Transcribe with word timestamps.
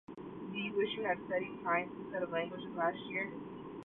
Do 0.51 0.57
you 0.57 0.73
wish 0.73 0.95
you 0.97 1.03
had 1.03 1.19
studied 1.27 1.59
science 1.63 1.91
instead 2.01 2.23
of 2.23 2.31
languages 2.31 2.71
last 2.75 2.97
year? 3.11 3.31